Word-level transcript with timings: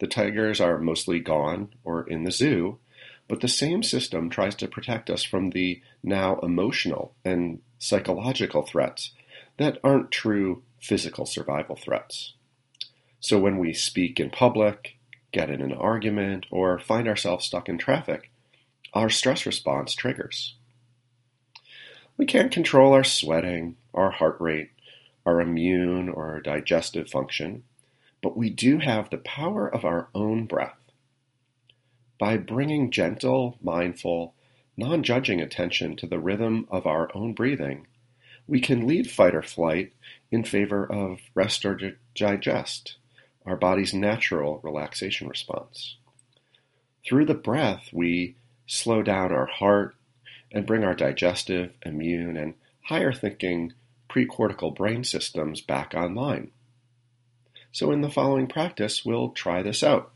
The 0.00 0.06
tigers 0.06 0.60
are 0.60 0.78
mostly 0.78 1.20
gone 1.20 1.74
or 1.84 2.08
in 2.08 2.24
the 2.24 2.32
zoo, 2.32 2.78
but 3.28 3.40
the 3.40 3.48
same 3.48 3.82
system 3.82 4.28
tries 4.28 4.56
to 4.56 4.66
protect 4.66 5.08
us 5.08 5.22
from 5.22 5.50
the 5.50 5.80
now 6.02 6.40
emotional 6.40 7.14
and 7.24 7.60
psychological 7.78 8.62
threats 8.62 9.12
that 9.58 9.78
aren't 9.84 10.10
true 10.10 10.62
physical 10.80 11.26
survival 11.26 11.76
threats. 11.76 12.34
So 13.20 13.38
when 13.38 13.58
we 13.58 13.74
speak 13.74 14.18
in 14.18 14.30
public, 14.30 14.96
get 15.32 15.50
in 15.50 15.60
an 15.60 15.74
argument, 15.74 16.46
or 16.50 16.78
find 16.78 17.06
ourselves 17.06 17.44
stuck 17.44 17.68
in 17.68 17.76
traffic, 17.76 18.30
our 18.94 19.10
stress 19.10 19.44
response 19.44 19.94
triggers. 19.94 20.56
We 22.16 22.24
can't 22.24 22.50
control 22.50 22.94
our 22.94 23.04
sweating, 23.04 23.76
our 23.92 24.10
heart 24.10 24.38
rate, 24.40 24.70
our 25.26 25.40
immune 25.40 26.08
or 26.08 26.40
digestive 26.40 27.08
function, 27.08 27.64
but 28.22 28.36
we 28.36 28.50
do 28.50 28.78
have 28.78 29.10
the 29.10 29.18
power 29.18 29.68
of 29.68 29.84
our 29.84 30.08
own 30.14 30.46
breath. 30.46 30.76
By 32.18 32.36
bringing 32.36 32.90
gentle, 32.90 33.56
mindful, 33.62 34.34
non 34.76 35.02
judging 35.02 35.40
attention 35.40 35.96
to 35.96 36.06
the 36.06 36.18
rhythm 36.18 36.66
of 36.70 36.86
our 36.86 37.10
own 37.14 37.32
breathing, 37.32 37.86
we 38.46 38.60
can 38.60 38.86
lead 38.86 39.10
fight 39.10 39.34
or 39.34 39.42
flight 39.42 39.92
in 40.30 40.44
favor 40.44 40.84
of 40.84 41.20
rest 41.34 41.64
or 41.64 41.96
digest, 42.14 42.96
our 43.46 43.56
body's 43.56 43.94
natural 43.94 44.60
relaxation 44.62 45.28
response. 45.28 45.96
Through 47.06 47.26
the 47.26 47.34
breath, 47.34 47.88
we 47.92 48.36
slow 48.66 49.02
down 49.02 49.32
our 49.32 49.46
heart 49.46 49.94
and 50.52 50.66
bring 50.66 50.84
our 50.84 50.94
digestive, 50.94 51.72
immune, 51.84 52.36
and 52.36 52.54
higher 52.82 53.12
thinking 53.12 53.72
precortical 54.08 54.74
brain 54.74 55.04
systems 55.04 55.60
back 55.60 55.94
online. 55.94 56.50
So 57.72 57.92
in 57.92 58.00
the 58.00 58.10
following 58.10 58.46
practice, 58.46 59.04
we'll 59.04 59.30
try 59.30 59.62
this 59.62 59.82
out. 59.82 60.12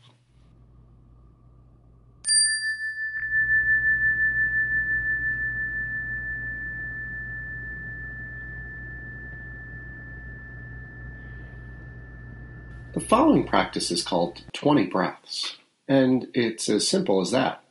The 12.93 13.01
following 13.01 13.45
practice 13.45 13.91
is 13.91 14.03
called 14.03 14.41
20 14.53 14.87
breaths, 14.87 15.57
and 15.85 16.27
it's 16.33 16.69
as 16.69 16.87
simple 16.87 17.19
as 17.19 17.31
that. 17.31 17.61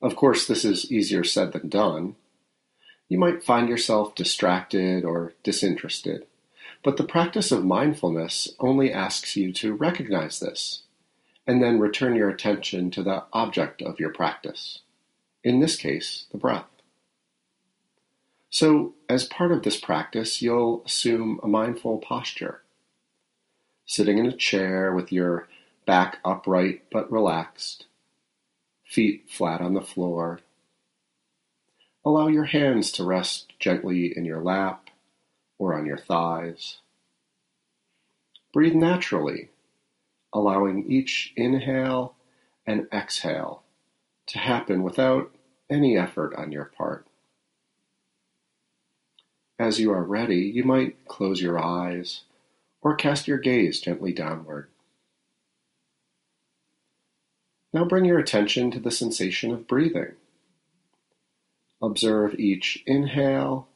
Of 0.00 0.16
course, 0.16 0.48
this 0.48 0.64
is 0.64 0.90
easier 0.90 1.22
said 1.22 1.52
than 1.52 1.68
done. 1.68 2.16
You 3.08 3.18
might 3.18 3.44
find 3.44 3.68
yourself 3.68 4.16
distracted 4.16 5.04
or 5.04 5.34
disinterested. 5.44 6.26
But 6.82 6.96
the 6.96 7.04
practice 7.04 7.52
of 7.52 7.64
mindfulness 7.64 8.54
only 8.58 8.92
asks 8.92 9.36
you 9.36 9.52
to 9.54 9.74
recognize 9.74 10.40
this 10.40 10.82
and 11.46 11.62
then 11.62 11.78
return 11.78 12.16
your 12.16 12.28
attention 12.28 12.90
to 12.92 13.02
the 13.02 13.24
object 13.32 13.82
of 13.82 14.00
your 14.00 14.10
practice. 14.10 14.80
In 15.44 15.60
this 15.60 15.76
case, 15.76 16.26
the 16.30 16.38
breath. 16.38 16.66
So, 18.50 18.94
as 19.08 19.24
part 19.24 19.50
of 19.50 19.62
this 19.62 19.80
practice, 19.80 20.42
you'll 20.42 20.82
assume 20.84 21.40
a 21.42 21.48
mindful 21.48 21.98
posture. 21.98 22.62
Sitting 23.86 24.18
in 24.18 24.26
a 24.26 24.36
chair 24.36 24.92
with 24.92 25.10
your 25.10 25.48
back 25.86 26.18
upright 26.24 26.82
but 26.90 27.10
relaxed, 27.10 27.86
feet 28.84 29.24
flat 29.28 29.60
on 29.60 29.74
the 29.74 29.80
floor. 29.80 30.40
Allow 32.04 32.28
your 32.28 32.44
hands 32.44 32.92
to 32.92 33.04
rest 33.04 33.52
gently 33.58 34.16
in 34.16 34.24
your 34.24 34.42
lap 34.42 34.81
or 35.62 35.74
on 35.74 35.86
your 35.86 35.96
thighs. 35.96 36.78
Breathe 38.52 38.74
naturally, 38.74 39.50
allowing 40.32 40.90
each 40.90 41.32
inhale 41.36 42.16
and 42.66 42.88
exhale 42.92 43.62
to 44.26 44.38
happen 44.38 44.82
without 44.82 45.32
any 45.70 45.96
effort 45.96 46.34
on 46.34 46.50
your 46.50 46.64
part. 46.64 47.06
As 49.56 49.78
you 49.78 49.92
are 49.92 50.02
ready, 50.02 50.40
you 50.40 50.64
might 50.64 51.06
close 51.06 51.40
your 51.40 51.62
eyes 51.62 52.22
or 52.80 52.96
cast 52.96 53.28
your 53.28 53.38
gaze 53.38 53.80
gently 53.80 54.12
downward. 54.12 54.68
Now 57.72 57.84
bring 57.84 58.04
your 58.04 58.18
attention 58.18 58.72
to 58.72 58.80
the 58.80 58.90
sensation 58.90 59.52
of 59.52 59.68
breathing. 59.68 60.14
Observe 61.80 62.34
each 62.34 62.82
inhale 62.84 63.68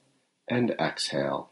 and 0.49 0.73
exhale. 0.73 1.51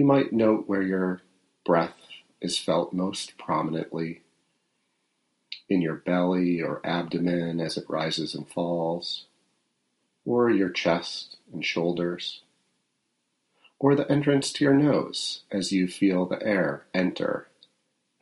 You 0.00 0.06
might 0.06 0.32
note 0.32 0.66
where 0.66 0.80
your 0.80 1.20
breath 1.62 1.92
is 2.40 2.58
felt 2.58 2.94
most 2.94 3.36
prominently 3.36 4.22
in 5.68 5.82
your 5.82 5.96
belly 5.96 6.62
or 6.62 6.80
abdomen 6.82 7.60
as 7.60 7.76
it 7.76 7.84
rises 7.86 8.34
and 8.34 8.48
falls, 8.48 9.26
or 10.24 10.48
your 10.48 10.70
chest 10.70 11.36
and 11.52 11.62
shoulders, 11.62 12.40
or 13.78 13.94
the 13.94 14.10
entrance 14.10 14.54
to 14.54 14.64
your 14.64 14.72
nose 14.72 15.42
as 15.52 15.70
you 15.70 15.86
feel 15.86 16.24
the 16.24 16.42
air 16.42 16.86
enter 16.94 17.48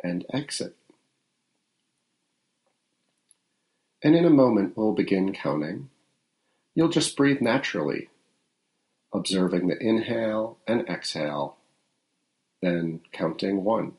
and 0.03 0.27
exit. 0.35 0.75
And 4.03 4.17
in 4.17 4.25
a 4.25 4.31
moment, 4.31 4.77
we'll 4.77 4.95
begin 4.95 5.33
counting. 5.33 5.91
You'll 6.75 6.89
just 6.89 7.17
breathe 7.17 7.41
naturally, 7.41 8.09
observing 9.15 9.69
the 9.69 9.81
inhale 9.81 10.59
and 10.67 10.81
exhale 10.89 11.58
then 12.61 13.01
counting 13.13 13.65
one. 13.65 13.93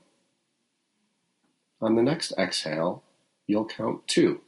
On 1.81 1.95
the 1.95 2.03
next 2.03 2.33
exhale, 2.37 3.03
you'll 3.47 3.65
count 3.65 4.07
two. 4.07 4.41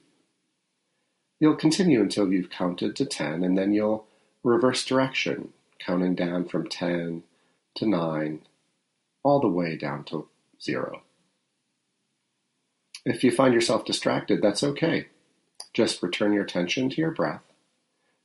You'll 1.40 1.56
continue 1.56 2.02
until 2.02 2.32
you've 2.32 2.50
counted 2.50 2.96
to 2.98 3.06
10, 3.06 3.44
and 3.44 3.58
then 3.58 3.74
you'll 3.74 4.06
reverse 4.44 4.86
direction, 4.86 5.54
counting 5.80 6.14
down 6.14 6.48
from 6.48 6.68
10 6.68 7.24
to 7.76 7.86
9, 7.88 8.42
all 9.24 9.40
the 9.40 9.48
way 9.48 9.76
down 9.76 10.04
to 10.06 10.28
0. 10.62 11.02
If 13.06 13.24
you 13.24 13.32
find 13.32 13.54
yourself 13.54 13.86
distracted, 13.86 14.42
that's 14.42 14.62
okay. 14.62 15.08
Just 15.74 16.04
return 16.04 16.34
your 16.34 16.44
attention 16.44 16.90
to 16.90 17.02
your 17.02 17.12
breath, 17.12 17.42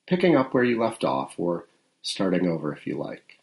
picking 0.07 0.37
up 0.37 0.53
where 0.53 0.65
you 0.65 0.79
left 0.79 1.05
off, 1.05 1.35
or 1.39 1.67
starting 2.03 2.47
over 2.47 2.73
if 2.73 2.87
you 2.87 2.99
like. 2.99 3.36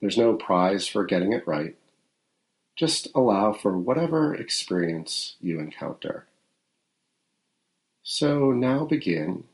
There's 0.00 0.18
no 0.18 0.34
prize 0.34 0.86
for 0.86 1.04
getting 1.04 1.32
it 1.32 1.46
right. 1.46 1.76
Just 2.76 3.08
allow 3.14 3.52
for 3.52 3.76
whatever 3.76 4.34
experience 4.34 5.36
you 5.40 5.58
encounter. 5.58 6.26
So 8.02 8.52
now 8.52 8.84
begin 8.84 9.44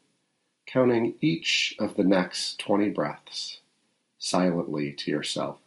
counting 0.67 1.14
each 1.20 1.75
of 1.79 1.96
the 1.96 2.05
next 2.05 2.58
20 2.61 2.91
breaths 2.91 3.61
silently 4.19 4.93
to 4.93 5.11
yourself. 5.11 5.58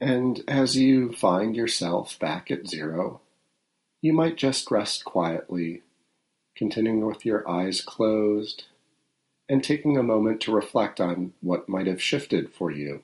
And 0.00 0.42
as 0.46 0.76
you 0.76 1.12
find 1.12 1.56
yourself 1.56 2.18
back 2.18 2.50
at 2.50 2.68
zero, 2.68 3.20
you 4.02 4.12
might 4.12 4.36
just 4.36 4.70
rest 4.70 5.04
quietly, 5.04 5.82
continuing 6.54 7.06
with 7.06 7.24
your 7.24 7.48
eyes 7.48 7.80
closed 7.80 8.64
and 9.48 9.62
taking 9.62 9.96
a 9.96 10.02
moment 10.02 10.40
to 10.42 10.52
reflect 10.52 11.00
on 11.00 11.32
what 11.40 11.68
might 11.68 11.86
have 11.86 12.02
shifted 12.02 12.52
for 12.52 12.70
you, 12.70 13.02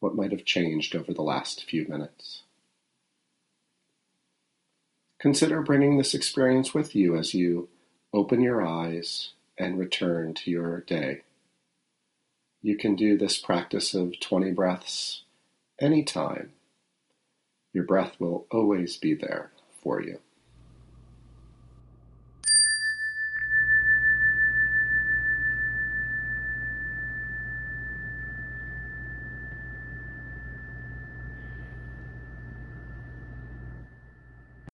what 0.00 0.14
might 0.14 0.30
have 0.30 0.44
changed 0.44 0.94
over 0.96 1.12
the 1.12 1.22
last 1.22 1.64
few 1.64 1.86
minutes. 1.86 2.42
Consider 5.18 5.62
bringing 5.62 5.98
this 5.98 6.14
experience 6.14 6.72
with 6.72 6.94
you 6.94 7.16
as 7.16 7.34
you 7.34 7.68
open 8.12 8.40
your 8.40 8.64
eyes 8.64 9.30
and 9.58 9.78
return 9.78 10.34
to 10.34 10.50
your 10.50 10.80
day. 10.82 11.22
You 12.62 12.76
can 12.76 12.94
do 12.96 13.18
this 13.18 13.38
practice 13.38 13.92
of 13.92 14.18
20 14.20 14.52
breaths 14.52 15.23
anytime. 15.84 16.52
Your 17.74 17.84
breath 17.84 18.16
will 18.20 18.46
always 18.50 18.96
be 18.98 19.14
there 19.14 19.52
for 19.82 20.02
you. 20.02 20.18